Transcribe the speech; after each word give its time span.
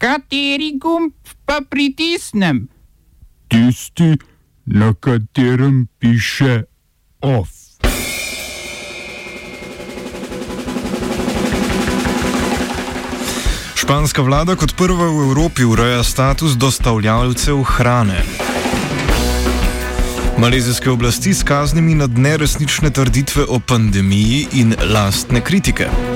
Kateri 0.00 0.78
gumb 0.80 1.12
pa 1.44 1.60
pritisnem? 1.70 2.68
Tisti, 3.48 4.16
na 4.64 4.94
katerem 4.94 5.88
piše 5.98 6.62
OF. 7.20 7.48
Španska 13.74 14.22
vlada 14.22 14.56
kot 14.56 14.72
prva 14.76 15.10
v 15.10 15.28
Evropi 15.28 15.68
ureja 15.68 16.00
status 16.04 16.56
dostavljalcev 16.56 17.60
hrane. 17.62 18.24
Malezijske 20.38 20.90
oblasti 20.90 21.34
s 21.34 21.44
kaznimi 21.44 21.94
nad 21.94 22.18
neresnične 22.18 22.90
trditve 22.90 23.44
o 23.48 23.60
pandemiji 23.60 24.46
in 24.52 24.74
lastne 24.80 25.44
kritike. 25.44 26.09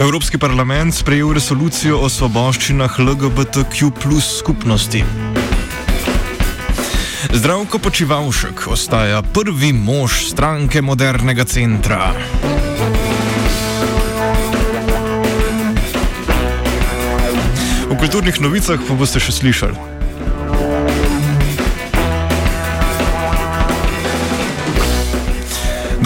Evropski 0.00 0.38
parlament 0.38 0.94
sprejel 0.94 1.32
resolucijo 1.32 1.98
o 2.04 2.08
svoboščinah 2.08 2.98
LGBTQ 3.00 3.90
skupnosti. 4.20 5.04
Zdravko 7.32 7.78
Počivalšek 7.78 8.66
ostaja 8.68 9.22
prvi 9.22 9.72
mož 9.72 10.28
stranke 10.28 10.82
modernega 10.82 11.44
centra. 11.44 12.12
V 17.88 17.96
kulturnih 17.98 18.40
novicah 18.40 18.80
pa 18.88 18.94
boste 18.94 19.20
še 19.20 19.32
slišali. 19.32 19.95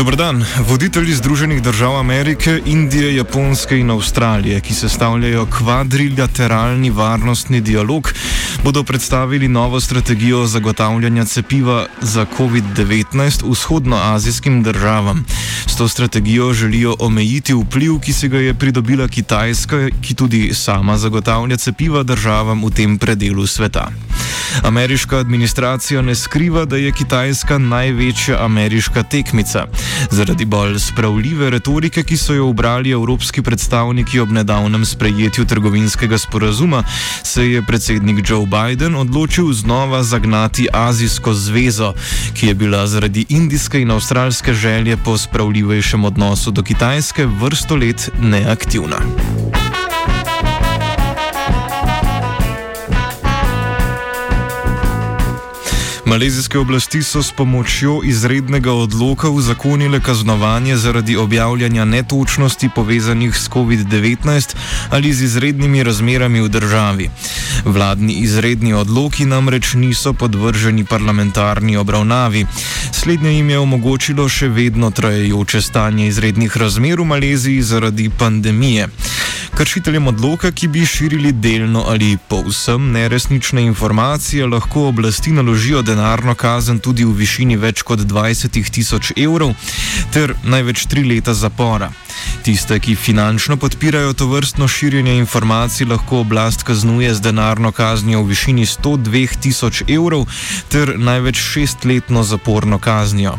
Dobr 0.00 0.16
dan. 0.16 0.45
Voditelji 0.68 1.14
Združenih 1.14 1.62
držav 1.62 1.98
Amerike, 1.98 2.60
Indije, 2.66 3.16
Japonske 3.16 3.77
in 3.77 3.90
Avstralije, 3.90 4.60
ki 4.60 4.74
sestavljajo 4.74 5.46
kvadrilateralni 5.46 6.90
varnostni 6.90 7.60
dialog, 7.60 8.12
bodo 8.64 8.82
predstavili 8.82 9.48
novo 9.48 9.80
strategijo 9.80 10.46
zagotavljanja 10.46 11.24
cepiva 11.24 11.87
za 12.01 12.26
COVID-19 12.38 13.51
vzhodnoazijskim 13.51 14.62
državam. 14.62 15.24
To 15.80 15.88
strategijo 15.88 16.52
želijo 16.52 16.96
omejiti 16.98 17.54
vpliv, 17.54 17.98
ki 17.98 18.12
se 18.12 18.28
ga 18.28 18.38
je 18.38 18.54
pridobila 18.54 19.09
Kitajska, 19.09 19.88
ki 20.02 20.14
tudi 20.14 20.50
sama 20.54 20.98
zagotavlja 20.98 21.56
cepiva 21.56 22.02
državam 22.02 22.64
v 22.64 22.70
tem 22.70 22.98
predelu 22.98 23.46
sveta. 23.46 23.88
Ameriška 24.62 25.18
administracija 25.18 26.02
ne 26.02 26.14
skriva, 26.14 26.64
da 26.64 26.76
je 26.76 26.92
Kitajska 26.92 27.59
največja 27.59 28.45
ameriška 28.45 29.02
tekmica. 29.02 29.66
Zaradi 30.10 30.45
bolj 30.45 30.78
spravljive 30.78 31.50
retorike, 31.50 32.02
ki 32.02 32.16
so 32.16 32.34
jo 32.34 32.48
obrali 32.48 32.90
evropski 32.90 33.42
predstavniki 33.42 34.20
ob 34.20 34.30
nedavnem 34.30 34.84
sprejetju 34.84 35.44
trgovinskega 35.44 36.18
sporazuma, 36.18 36.82
se 37.22 37.46
je 37.50 37.62
predsednik 37.62 38.30
Joe 38.30 38.46
Biden 38.46 38.96
odločil 38.96 39.52
znova 39.52 40.02
zagnati 40.02 40.68
Azijsko 40.72 41.34
zvezo, 41.34 41.94
ki 42.34 42.46
je 42.46 42.54
bila 42.54 42.87
zaradi 42.87 43.26
indijske 43.28 43.80
in 43.80 43.90
avstralske 43.90 44.54
želje 44.54 44.96
po 44.96 45.18
spravljivejšem 45.71 46.04
odnosu 46.04 46.51
do 46.51 46.63
Kitajske 46.63 47.26
vrsto 47.26 47.76
let 47.76 48.10
neaktivna. 48.21 48.99
Malezijske 56.10 56.59
oblasti 56.59 57.02
so 57.02 57.23
s 57.23 57.32
pomočjo 57.32 58.01
izrednega 58.04 58.73
odloka 58.73 59.29
uzakonile 59.30 60.01
kaznovanje 60.01 60.77
zaradi 60.77 61.16
objavljanja 61.16 61.84
netočnosti 61.84 62.68
povezanih 62.74 63.37
s 63.37 63.49
COVID-19 63.49 64.56
ali 64.91 65.12
z 65.12 65.22
izrednimi 65.22 65.82
razmerami 65.82 66.41
v 66.41 66.49
državi. 66.49 67.10
Vladni 67.65 68.12
izredni 68.12 68.72
odloki 68.72 69.25
namreč 69.25 69.75
niso 69.75 70.12
podvrženi 70.12 70.84
parlamentarni 70.84 71.77
obravnavi. 71.77 72.47
Slednje 73.00 73.31
jim 73.32 73.50
je 73.50 73.59
omogočilo 73.59 74.27
še 74.28 74.50
vedno 74.53 74.91
trajajoče 74.93 75.61
stanje 75.65 76.06
izrednih 76.11 76.56
razmer 76.61 77.00
v 77.00 77.06
Maleziji 77.09 77.62
zaradi 77.65 78.11
pandemije. 78.19 78.88
Kršiteljem 79.56 80.11
odloka, 80.12 80.50
ki 80.53 80.69
bi 80.69 80.83
širili 80.87 81.33
delno 81.33 81.87
ali 81.88 82.19
povsem 82.28 82.91
neresnične 82.93 83.65
informacije, 83.71 84.47
lahko 84.47 84.84
oblasti 84.91 85.33
naložijo 85.33 85.81
denarno 85.83 86.34
kazen 86.34 86.78
tudi 86.78 87.09
v 87.09 87.16
višini 87.22 87.56
več 87.56 87.81
kot 87.88 88.05
20 88.05 88.61
tisoč 88.71 89.15
evrov 89.17 89.56
ter 90.12 90.37
največ 90.44 90.84
tri 90.84 91.09
leta 91.09 91.34
zapora. 91.34 91.88
Tiste, 92.42 92.78
ki 92.81 92.94
finančno 92.97 93.56
podpirajo 93.56 94.12
to 94.12 94.26
vrstno 94.26 94.69
širjenje 94.69 95.16
informacij, 95.19 95.86
lahko 95.86 96.20
oblast 96.20 96.62
kaznuje 96.62 97.14
z 97.14 97.20
denarno 97.20 97.72
kaznijo 97.72 98.22
v 98.22 98.32
višini 98.32 98.66
102 98.66 99.38
tisoč 99.41 99.82
evrov 99.88 100.26
ter 100.69 100.94
največ 100.98 101.36
šestletno 101.36 102.22
zaporno 102.22 102.78
kaznijo. 102.78 103.38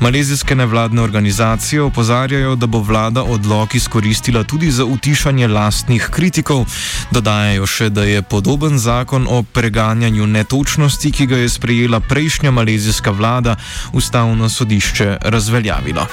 Malezijske 0.00 0.54
nevladne 0.54 1.02
organizacije 1.02 1.82
opozarjajo, 1.82 2.56
da 2.56 2.66
bo 2.66 2.78
vlada 2.78 3.22
odlok 3.22 3.74
izkoristila 3.74 4.44
tudi 4.44 4.70
za 4.70 4.84
utišanje 4.84 5.48
lastnih 5.48 6.08
kritikov. 6.10 6.66
Dodajajo 7.10 7.66
še, 7.66 7.90
da 7.90 8.04
je 8.04 8.22
podoben 8.22 8.78
zakon 8.78 9.26
o 9.28 9.42
preganjanju 9.42 10.26
netočnosti, 10.26 11.12
ki 11.12 11.26
ga 11.26 11.36
je 11.36 11.48
sprejela 11.48 12.00
prejšnja 12.00 12.50
malezijska 12.50 13.10
vlada, 13.10 13.56
ustavno 13.92 14.48
sodišče 14.48 15.16
razveljavilo. 15.20 16.06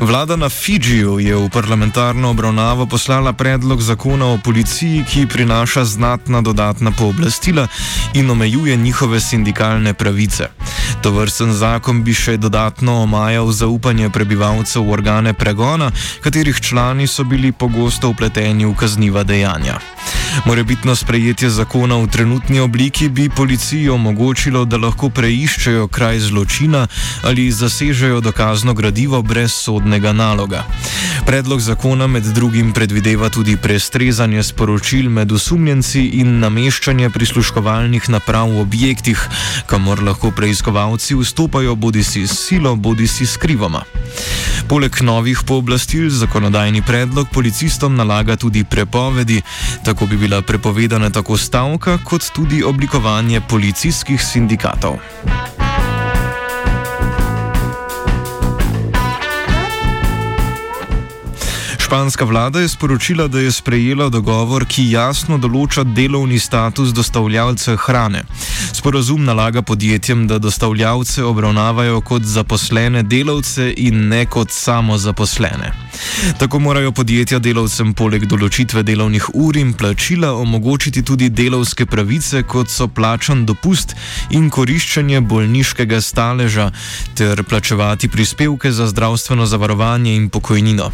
Vlada 0.00 0.36
na 0.36 0.48
Fidžiju 0.48 1.18
je 1.18 1.36
v 1.36 1.48
parlamentarno 1.48 2.30
obravnavo 2.30 2.86
poslala 2.86 3.32
predlog 3.32 3.80
zakona 3.80 4.26
o 4.26 4.38
policiji, 4.38 5.04
ki 5.08 5.26
prinaša 5.26 5.84
znatna 5.84 6.40
dodatna 6.40 6.90
pooblastila 6.90 7.66
in 8.14 8.30
omejuje 8.30 8.76
njihove 8.76 9.20
sindikalne 9.20 9.94
pravice. 9.94 10.48
To 11.02 11.10
vrsten 11.10 11.52
zakon 11.52 12.04
bi 12.04 12.14
še 12.14 12.36
dodatno 12.36 13.02
omajal 13.02 13.52
zaupanje 13.52 14.10
prebivalcev 14.10 14.84
v 14.84 14.92
organe 14.92 15.32
pregona, 15.32 15.90
katerih 16.20 16.60
člani 16.60 17.06
so 17.06 17.24
bili 17.24 17.52
pogosto 17.52 18.08
upleteni 18.08 18.66
v 18.66 18.74
kazniva 18.76 19.24
dejanja. 19.24 19.80
Morebitno 20.44 20.96
sprejetje 20.96 21.50
zakona 21.50 21.96
v 21.96 22.06
trenutni 22.06 22.60
obliki 22.60 23.08
bi 23.08 23.28
policiji 23.28 23.88
omogočilo, 23.88 24.64
da 24.64 24.76
lahko 24.76 25.08
preiščejo 25.10 25.88
kraj 25.88 26.18
zločina 26.18 26.86
ali 27.22 27.50
zasežejo 27.50 28.20
dokazno 28.20 28.74
gradivo 28.74 29.22
brez 29.22 29.52
sodnega 29.52 30.12
naloga. 30.12 30.64
Predlog 31.26 31.60
zakona 31.60 32.06
med 32.06 32.22
drugim 32.22 32.72
predvideva 32.72 33.28
tudi 33.28 33.56
prestrezanje 33.56 34.42
sporočil 34.42 35.08
med 35.10 35.32
osumljenci 35.32 36.04
in 36.20 36.38
nameščanje 36.38 37.10
prisluškovalnih 37.10 38.06
naprav 38.14 38.52
v 38.54 38.60
objektih, 38.62 39.24
kamor 39.66 40.04
lahko 40.06 40.30
preiskovalci 40.30 41.18
vstopajo 41.18 41.74
bodi 41.74 42.04
si 42.06 42.22
s 42.26 42.38
silo, 42.46 42.76
bodi 42.76 43.10
si 43.10 43.26
skrivoma. 43.26 43.82
Poleg 44.70 45.02
novih 45.02 45.42
pooblastil 45.46 46.10
zakonodajni 46.14 46.82
predlog 46.86 47.26
policistom 47.34 47.98
nalaga 47.98 48.36
tudi 48.36 48.64
prepovedi, 48.64 49.42
tako 49.84 50.06
bi 50.06 50.16
bila 50.16 50.42
prepovedana 50.42 51.10
tako 51.10 51.36
stavka, 51.36 51.98
kot 52.04 52.30
tudi 52.34 52.62
oblikovanje 52.62 53.40
policijskih 53.40 54.22
sindikatov. 54.22 55.02
Španska 61.86 62.24
vlada 62.24 62.60
je 62.60 62.68
sporočila, 62.68 63.28
da 63.28 63.38
je 63.38 63.52
sprejela 63.52 64.08
dogovor, 64.10 64.64
ki 64.66 64.88
jasno 64.90 65.36
določa 65.38 65.84
delovni 65.86 66.40
status 66.42 66.90
dostavljalcev 66.90 67.76
hrane. 67.84 68.24
Sporazum 68.74 69.22
nalaga 69.22 69.62
podjetjem, 69.62 70.24
da 70.26 70.40
dostavljalce 70.42 71.22
obravnavajo 71.22 72.00
kot 72.00 72.26
zaposlene 72.26 73.04
delavce 73.06 73.68
in 73.70 74.08
ne 74.10 74.24
kot 74.26 74.50
samozaposlene. 74.50 75.70
Tako 76.42 76.58
morajo 76.66 76.90
podjetja 76.90 77.38
delavcem 77.38 77.94
poleg 77.94 78.26
določitve 78.26 78.82
delovnih 78.82 79.30
ur 79.38 79.54
in 79.54 79.70
plačila 79.78 80.34
omogočiti 80.34 81.06
tudi 81.06 81.30
delovske 81.30 81.86
pravice, 81.86 82.42
kot 82.42 82.66
so 82.66 82.90
plačan 82.90 83.46
dopust 83.46 83.94
in 84.34 84.50
koriščenje 84.50 85.22
bolniškega 85.22 86.02
staleža, 86.02 86.72
ter 87.14 87.46
plačevati 87.46 88.10
prispevke 88.10 88.74
za 88.74 88.90
zdravstveno 88.90 89.46
zavarovanje 89.46 90.18
in 90.18 90.30
pokojnino. 90.34 90.90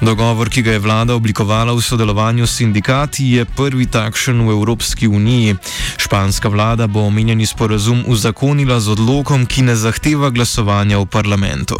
Dogovor, 0.00 0.48
ki 0.50 0.62
ga 0.62 0.72
je 0.72 0.78
vlada 0.82 1.14
oblikovala 1.14 1.72
v 1.72 1.82
sodelovanju 1.82 2.46
s 2.46 2.56
sindikati, 2.56 3.30
je 3.36 3.44
prvi 3.44 3.86
takšen 3.86 4.42
v 4.46 4.50
Evropski 4.50 5.08
uniji. 5.08 5.56
Španska 5.96 6.48
vlada 6.48 6.86
bo 6.86 7.06
omenjeni 7.06 7.46
sporazum 7.46 8.04
uzakonila 8.06 8.80
z 8.80 8.88
odlokom, 8.88 9.46
ki 9.46 9.62
ne 9.62 9.76
zahteva 9.76 10.30
glasovanja 10.30 10.98
v 10.98 11.06
parlamentu. 11.06 11.76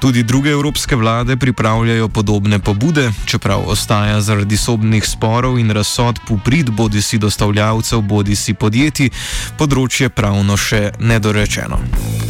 Tudi 0.00 0.22
druge 0.22 0.50
evropske 0.50 0.96
vlade 0.96 1.36
pripravljajo 1.36 2.08
podobne 2.08 2.58
pobude, 2.58 3.12
čeprav 3.26 3.62
ostaja 3.66 4.20
zaradi 4.20 4.56
sobnih 4.56 5.04
sporov 5.04 5.58
in 5.58 5.70
razsodb 5.70 6.30
uprit 6.30 6.70
bodi 6.70 7.02
si 7.02 7.18
dostavljavcev, 7.18 8.00
bodi 8.00 8.36
si 8.36 8.54
podjetij, 8.54 9.10
področje 9.58 10.08
pravno 10.08 10.56
še 10.56 10.90
nedorečeno. 10.98 12.29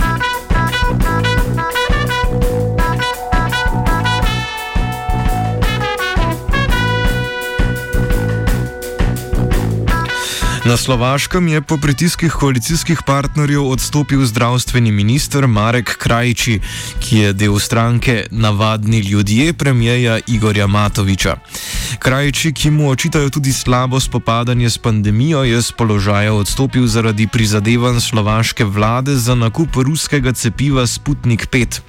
Na 10.71 10.77
Slovaškem 10.77 11.49
je 11.49 11.61
po 11.63 11.77
pritiskih 11.83 12.33
koalicijskih 12.33 13.03
partnerjev 13.07 13.65
odstopil 13.67 14.23
zdravstveni 14.27 14.93
minister 14.93 15.47
Marek 15.47 15.97
Krajči, 15.99 16.61
ki 17.03 17.17
je 17.19 17.33
del 17.33 17.59
stranke 17.59 18.27
Navadni 18.31 18.99
ljudje 18.99 19.53
premijeja 19.53 20.21
Igorja 20.27 20.67
Matoviča. 20.67 21.37
Krajči, 21.99 22.53
ki 22.53 22.71
mu 22.71 22.91
očitajo 22.91 23.31
tudi 23.31 23.53
slabo 23.53 24.01
spopadanje 24.01 24.71
s 24.71 24.79
pandemijo, 24.79 25.45
je 25.45 25.63
z 25.63 25.73
položaja 25.73 26.33
odstopil 26.33 26.87
zaradi 26.87 27.27
prizadevanj 27.27 28.01
slovaške 28.01 28.65
vlade 28.65 29.17
za 29.17 29.35
nakup 29.35 29.77
ruskega 29.77 30.33
cepiva 30.33 30.87
Sputnik 30.87 31.47
5. 31.51 31.81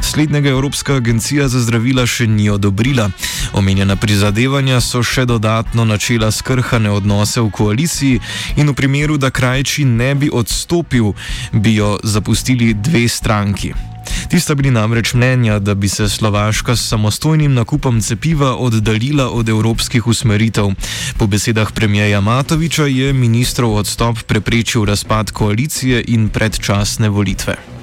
Slednjega 0.00 0.50
Evropska 0.50 0.94
agencija 0.94 1.48
za 1.48 1.60
zdravila 1.60 2.06
še 2.06 2.26
ni 2.26 2.50
odobrila. 2.50 3.10
Omenjena 3.52 3.96
prizadevanja 3.96 4.80
so 4.80 5.02
še 5.02 5.26
dodatno 5.26 5.84
načela 5.84 6.30
skrhane 6.30 6.90
odnose 6.90 7.40
v 7.40 7.50
koaliciji 7.50 8.20
in 8.56 8.68
v 8.70 8.74
primeru, 8.74 9.18
da 9.18 9.30
krajči 9.30 9.84
ne 9.84 10.14
bi 10.14 10.30
odstopil, 10.32 11.12
bi 11.52 11.74
jo 11.76 11.98
zapustili 12.02 12.74
dve 12.74 13.08
stranki. 13.08 13.91
Ti 14.28 14.40
sta 14.40 14.54
bili 14.54 14.70
namreč 14.70 15.14
mnenja, 15.14 15.58
da 15.58 15.74
bi 15.74 15.88
se 15.88 16.08
Slovaška 16.08 16.76
s 16.76 16.88
samostojnim 16.88 17.54
nakupom 17.54 18.00
cepiva 18.00 18.56
oddaljila 18.56 19.30
od 19.30 19.48
evropskih 19.48 20.06
usmeritev. 20.06 20.70
Po 21.18 21.26
besedah 21.26 21.72
premijeja 21.72 22.20
Matoviča 22.20 22.86
je 22.86 23.12
ministrov 23.12 23.76
odstop 23.76 24.18
preprečil 24.26 24.84
razpad 24.84 25.30
koalicije 25.30 26.04
in 26.06 26.28
predčasne 26.28 27.08
volitve. 27.08 27.81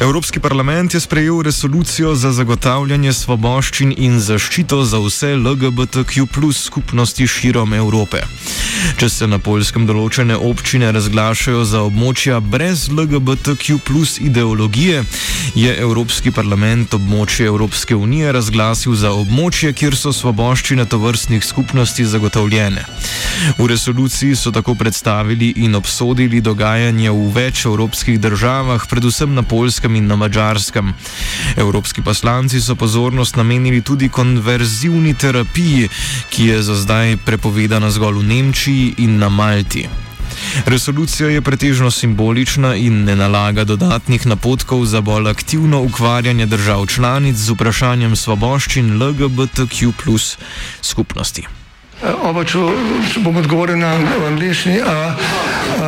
Evropski 0.00 0.40
parlament 0.40 0.94
je 0.94 1.00
sprejel 1.00 1.42
resolucijo 1.42 2.14
za 2.14 2.32
zagotavljanje 2.32 3.12
svoboščin 3.12 3.92
in 3.96 4.20
zaščito 4.20 4.84
za 4.84 4.98
vse 4.98 5.34
LGBTQ 5.36 6.24
skupnosti 6.52 7.26
širom 7.26 7.74
Evrope. 7.74 8.22
Če 8.96 9.08
se 9.12 9.26
na 9.28 9.38
polskem 9.38 9.84
določene 9.86 10.36
občine 10.36 10.88
razglašajo 10.96 11.64
za 11.68 11.82
območja 11.84 12.40
brez 12.40 12.86
LGBTQ 12.88 13.76
ideologije, 14.24 15.02
je 15.54 15.76
Evropski 15.76 16.30
parlament 16.30 16.94
območje 16.94 17.46
Evropske 17.46 17.96
unije 17.96 18.32
razglasil 18.32 18.94
za 18.94 19.12
območje, 19.12 19.72
kjer 19.72 19.96
so 19.96 20.12
svoboščine 20.12 20.88
tovrstnih 20.88 21.44
skupnosti 21.44 22.04
zagotovljene. 22.04 22.86
V 23.58 23.66
resoluciji 23.68 24.36
so 24.36 24.50
tako 24.50 24.74
predstavili 24.74 25.52
in 25.56 25.74
obsodili 25.74 26.40
dogajanje 26.40 27.10
v 27.10 27.28
več 27.36 27.66
evropskih 27.66 28.20
državah, 28.20 28.88
predvsem 28.88 29.34
na 29.34 29.42
polskem 29.42 29.89
Hrvaškem 29.90 29.96
in 29.96 30.06
na 30.06 30.16
Mačarskem. 30.16 30.94
Evropski 31.56 32.02
poslanci 32.02 32.60
so 32.60 32.74
pozornost 32.74 33.36
namenili 33.36 33.82
tudi 33.82 34.08
konverzivni 34.08 35.14
terapiji, 35.14 35.88
ki 36.30 36.46
je 36.46 36.62
za 36.62 36.74
zdaj 36.74 37.16
prepovedana 37.24 37.90
zgolj 37.90 38.18
v 38.18 38.22
Nemčiji 38.22 38.94
in 38.98 39.18
na 39.18 39.28
Malti. 39.28 39.88
Resolucija 40.66 41.28
je 41.28 41.42
pretežno 41.42 41.90
simbolična 41.90 42.74
in 42.76 43.04
ne 43.04 43.16
nalaga 43.16 43.64
dodatnih 43.64 44.26
napotkov 44.26 44.84
za 44.84 45.00
bolj 45.00 45.30
aktivno 45.30 45.82
ukvarjanje 45.82 46.46
držav 46.46 46.86
članic 46.86 47.36
z 47.36 47.50
vprašanjem 47.50 48.16
svoboščin 48.16 49.02
LGBTQ 49.02 49.92
skupnosti. 50.82 51.46
Oba, 52.00 52.44
če, 52.44 52.58
bom 53.20 53.36
odgovoril 53.36 53.76
na 53.76 53.92
angliški. 54.26 54.78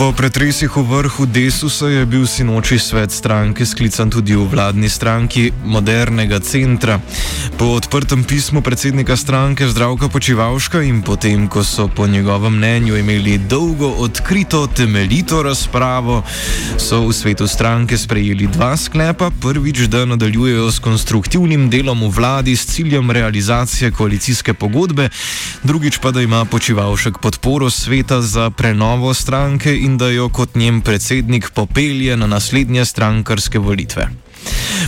Po 0.00 0.16
pretresih 0.16 0.72
v 0.72 0.80
vrhu 0.80 1.28
Desusa 1.28 1.84
je 1.92 2.08
bil 2.08 2.24
sinoči 2.24 2.80
svet 2.80 3.12
stranke 3.12 3.68
sklican 3.68 4.08
tudi 4.08 4.32
v 4.32 4.48
vladni 4.48 4.88
stranki 4.88 5.52
modernega 5.68 6.40
centra. 6.40 6.96
Po 7.60 7.76
odprtem 7.76 8.24
pismu 8.24 8.64
predsednika 8.64 9.12
stranke 9.12 9.68
Zdravka 9.68 10.08
Počivalška 10.08 10.80
in 10.88 11.04
potem, 11.04 11.44
ko 11.52 11.60
so 11.60 11.84
po 11.84 12.08
njegovem 12.08 12.56
mnenju 12.56 12.96
imeli 12.96 13.36
dolgo, 13.44 13.92
odkrito, 14.00 14.64
temeljito 14.72 15.44
razpravo, 15.44 16.24
so 16.80 17.04
v 17.04 17.12
svetu 17.12 17.44
stranke 17.44 18.00
sprejeli 18.00 18.48
dva 18.48 18.80
sklepa. 18.80 19.28
Prvič, 19.28 19.84
da 19.92 20.08
nadaljujejo 20.08 20.72
s 20.72 20.80
konstruktivnim 20.80 21.68
delom 21.68 22.08
v 22.08 22.08
vladi 22.08 22.56
s 22.56 22.72
ciljem 22.72 23.12
realizacije 23.12 23.92
koalicijske 23.92 24.56
pogodbe, 24.56 25.12
drugič 25.60 26.00
pa, 26.00 26.08
da 26.08 26.24
ima 26.24 26.48
Počivalšek 26.48 27.20
podporo 27.20 27.68
sveta 27.68 28.24
za 28.24 28.48
prenovo 28.48 29.12
stranke 29.12 29.89
in 29.90 29.96
da 29.98 30.08
jo 30.10 30.28
kot 30.28 30.54
njen 30.54 30.80
predsednik 30.86 31.50
popelje 31.54 32.16
na 32.16 32.26
naslednje 32.26 32.84
strankarske 32.84 33.58
volitve. 33.58 34.08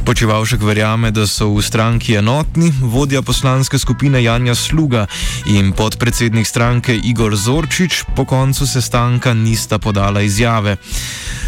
Počivalšek 0.05 0.63
verjame, 0.63 1.11
da 1.11 1.27
so 1.27 1.53
v 1.55 1.63
stranki 1.63 2.17
enotni, 2.19 2.73
vodja 2.83 3.23
poslanske 3.23 3.79
skupine 3.79 4.23
Janja 4.23 4.55
Sluga 4.55 5.07
in 5.47 5.73
podpredsednik 5.73 6.47
stranke 6.47 6.97
Igor 6.97 7.37
Zorčič 7.37 8.03
po 8.17 8.25
koncu 8.25 8.67
sestanka 8.67 9.35
nista 9.35 9.79
podala 9.79 10.23
izjave. 10.23 10.77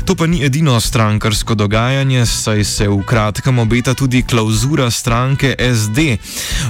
To 0.05 0.15
pa 0.15 0.27
ni 0.27 0.45
edino 0.45 0.81
strankarsko 0.81 1.55
dogajanje, 1.55 2.27
saj 2.27 2.65
se 2.65 2.89
v 2.89 3.03
kratkem 3.03 3.59
obeta 3.59 3.95
tudi 3.95 4.23
klauzura 4.23 4.91
stranke 4.91 5.56
SD, 5.59 6.19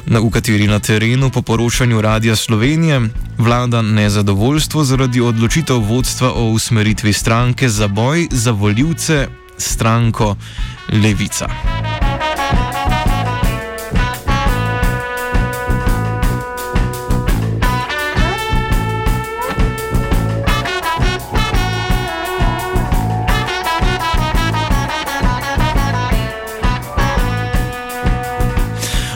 v 0.06 0.30
kateri 0.30 0.66
na 0.66 0.78
terenu 0.78 1.30
po 1.30 1.42
poročanju 1.42 2.00
Radia 2.00 2.36
Slovenije 2.36 3.00
vlada 3.38 3.82
nezadovoljstvo 3.82 4.84
zaradi 4.84 5.20
odločitev 5.20 5.76
vodstva 5.76 6.32
o 6.32 6.50
usmeritvi 6.50 7.12
stranke 7.12 7.68
za 7.68 7.88
boj 7.88 8.28
za 8.30 8.50
voljivce 8.50 9.43
stranko 9.58 10.36
Levica. 10.92 11.48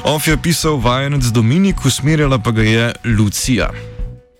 Of 0.08 0.28
je 0.28 0.36
pisal 0.36 0.80
vajenec 0.80 1.24
Dominik, 1.24 1.84
usmerjala 1.84 2.38
pa 2.38 2.50
ga 2.50 2.62
je 2.62 2.92
Lucija. 3.04 3.97